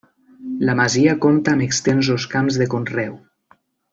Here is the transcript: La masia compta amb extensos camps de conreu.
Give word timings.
La 0.69 0.73
masia 0.79 1.13
compta 1.25 1.53
amb 1.57 1.67
extensos 1.67 2.27
camps 2.33 2.57
de 2.63 2.71
conreu. 2.75 3.17